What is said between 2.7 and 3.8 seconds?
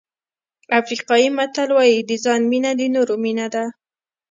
د نورو مینه ده.